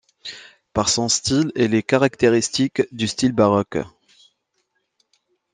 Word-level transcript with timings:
Par 0.73 0.89
son 0.89 1.09
style, 1.09 1.51
elle 1.55 1.75
est 1.75 1.83
caractéristique 1.83 2.81
du 2.91 3.07
style 3.07 3.33
baroque. 3.33 3.77